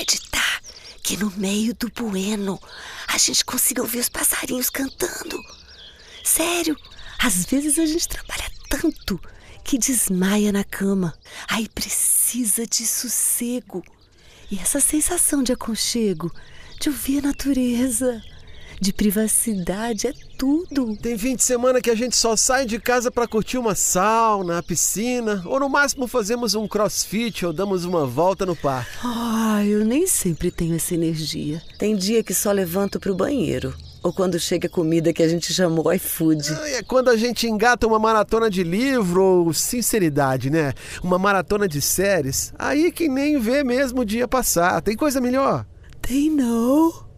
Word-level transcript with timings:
acreditar 0.00 0.62
que 1.02 1.16
no 1.16 1.30
meio 1.36 1.74
do 1.74 1.90
bueno 1.90 2.58
a 3.08 3.18
gente 3.18 3.44
consiga 3.44 3.82
ouvir 3.82 3.98
os 3.98 4.08
passarinhos 4.08 4.70
cantando. 4.70 5.38
Sério, 6.24 6.76
às 7.18 7.44
vezes 7.44 7.78
a 7.78 7.84
gente 7.84 8.08
trabalha 8.08 8.50
tanto 8.68 9.20
que 9.62 9.78
desmaia 9.78 10.52
na 10.52 10.64
cama. 10.64 11.14
Aí 11.48 11.68
precisa 11.68 12.66
de 12.66 12.86
sossego. 12.86 13.84
E 14.50 14.58
essa 14.58 14.80
sensação 14.80 15.42
de 15.42 15.52
aconchego, 15.52 16.32
de 16.80 16.88
ouvir 16.88 17.18
a 17.18 17.28
natureza, 17.28 18.22
de 18.80 18.92
privacidade, 18.92 20.06
é 20.06 20.12
tudo. 20.38 20.96
Tem 20.96 21.18
fim 21.18 21.36
de 21.36 21.42
semana 21.42 21.80
que 21.82 21.90
a 21.90 21.94
gente 21.94 22.16
só 22.16 22.34
sai 22.34 22.64
de 22.64 22.78
casa 22.78 23.10
para 23.10 23.28
curtir 23.28 23.58
uma 23.58 23.74
sauna, 23.74 24.58
a 24.58 24.62
piscina, 24.62 25.42
ou 25.44 25.60
no 25.60 25.68
máximo 25.68 26.06
fazemos 26.06 26.54
um 26.54 26.66
crossfit 26.66 27.44
ou 27.44 27.52
damos 27.52 27.84
uma 27.84 28.06
volta 28.06 28.46
no 28.46 28.56
parque. 28.56 28.90
Ah, 29.04 29.62
eu 29.66 29.84
nem 29.84 30.06
sempre 30.06 30.50
tenho 30.50 30.76
essa 30.76 30.94
energia. 30.94 31.62
Tem 31.78 31.94
dia 31.94 32.22
que 32.22 32.32
só 32.32 32.50
levanto 32.50 32.98
pro 32.98 33.14
banheiro. 33.14 33.74
Ou 34.02 34.14
quando 34.14 34.40
chega 34.40 34.66
comida 34.66 35.12
que 35.12 35.22
a 35.22 35.28
gente 35.28 35.52
chamou 35.52 35.92
iFood. 35.92 36.54
Ah, 36.54 36.70
é 36.70 36.82
quando 36.82 37.10
a 37.10 37.16
gente 37.18 37.46
engata 37.46 37.86
uma 37.86 37.98
maratona 37.98 38.48
de 38.48 38.62
livro 38.62 39.22
ou 39.22 39.52
sinceridade, 39.52 40.48
né? 40.48 40.72
Uma 41.02 41.18
maratona 41.18 41.68
de 41.68 41.82
séries, 41.82 42.54
aí 42.58 42.90
que 42.90 43.08
nem 43.08 43.38
vê 43.38 43.62
mesmo 43.62 44.00
o 44.00 44.04
dia 44.06 44.26
passar. 44.26 44.80
Tem 44.80 44.96
coisa 44.96 45.20
melhor? 45.20 45.66
Tem 46.00 46.30
não. 46.30 47.09